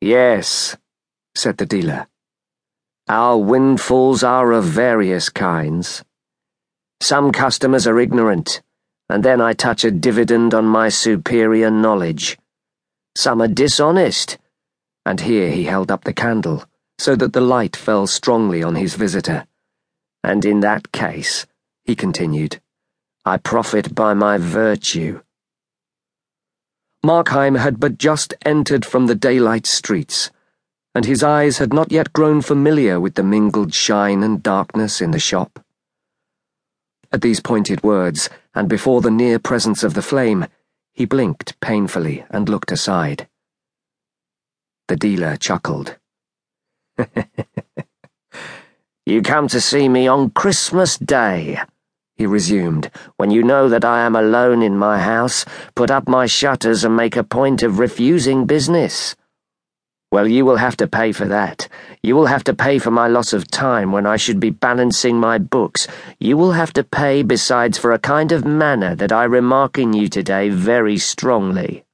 [0.00, 0.76] Yes,
[1.34, 2.06] said the dealer.
[3.08, 6.04] Our windfalls are of various kinds.
[7.00, 8.62] Some customers are ignorant,
[9.08, 12.38] and then I touch a dividend on my superior knowledge.
[13.16, 14.38] Some are dishonest,
[15.04, 16.64] and here he held up the candle
[16.98, 19.46] so that the light fell strongly on his visitor.
[20.24, 21.46] And in that case,
[21.84, 22.60] he continued,
[23.24, 25.20] I profit by my virtue.
[27.06, 30.30] Markheim had but just entered from the daylight streets
[30.96, 35.10] and his eyes had not yet grown familiar with the mingled shine and darkness in
[35.10, 35.62] the shop.
[37.12, 40.46] At these pointed words, and before the near presence of the flame,
[40.94, 43.28] he blinked painfully and looked aside.
[44.88, 45.98] The dealer chuckled.
[49.04, 51.60] you come to see me on Christmas Day,
[52.16, 55.44] he resumed, when you know that I am alone in my house,
[55.74, 59.14] put up my shutters and make a point of refusing business.
[60.10, 61.68] Well, you will have to pay for that.
[62.02, 65.20] You will have to pay for my loss of time when I should be balancing
[65.20, 65.88] my books.
[66.18, 69.92] You will have to pay besides for a kind of manner that I remark in
[69.92, 71.84] you today very strongly.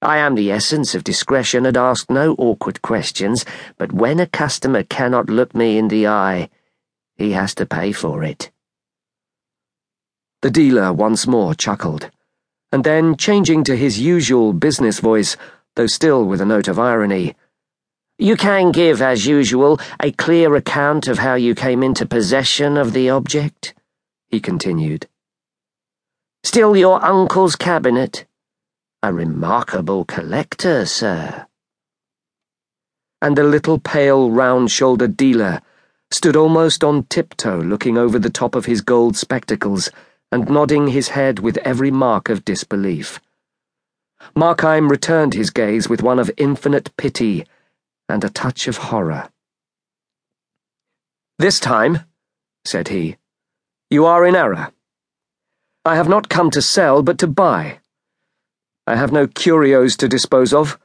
[0.00, 3.44] I am the essence of discretion and ask no awkward questions,
[3.76, 6.48] but when a customer cannot look me in the eye,
[7.18, 8.50] he has to pay for it.
[10.40, 12.10] The dealer once more chuckled,
[12.70, 15.36] and then, changing to his usual business voice,
[15.74, 17.34] though still with a note of irony.
[18.18, 22.92] You can give, as usual, a clear account of how you came into possession of
[22.92, 23.74] the object,
[24.28, 25.08] he continued.
[26.44, 28.26] Still your uncle's cabinet?
[29.02, 31.46] A remarkable collector, sir.
[33.20, 35.62] And the little pale, round shouldered dealer
[36.10, 39.90] stood almost on tiptoe looking over the top of his gold spectacles
[40.32, 43.20] and nodding his head with every mark of disbelief.
[44.36, 47.46] Markheim returned his gaze with one of infinite pity
[48.08, 49.28] and a touch of horror.
[51.38, 52.00] This time,
[52.64, 53.16] said he,
[53.90, 54.72] you are in error.
[55.84, 57.78] I have not come to sell, but to buy.
[58.86, 60.78] I have no curios to dispose of.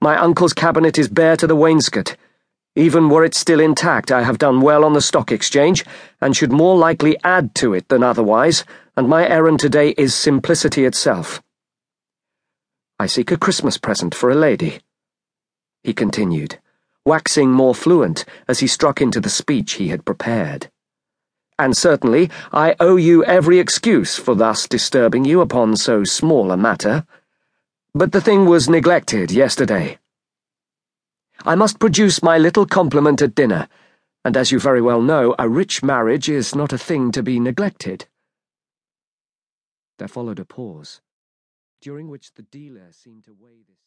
[0.00, 2.16] My uncle's cabinet is bare to the wainscot.
[2.78, 5.82] Even were it still intact, I have done well on the stock exchange,
[6.20, 8.64] and should more likely add to it than otherwise,
[8.96, 11.42] and my errand today is simplicity itself.
[13.00, 14.80] I seek a Christmas present for a lady.
[15.82, 16.58] He continued,
[17.06, 20.70] waxing more fluent as he struck into the speech he had prepared.
[21.58, 26.58] And certainly I owe you every excuse for thus disturbing you upon so small a
[26.58, 27.06] matter.
[27.94, 29.98] But the thing was neglected yesterday.
[31.44, 33.68] I must produce my little compliment at dinner,
[34.24, 37.38] and as you very well know, a rich marriage is not a thing to be
[37.38, 38.06] neglected.
[39.98, 41.00] There followed a pause
[41.80, 43.85] during which the dealer seemed to weigh this.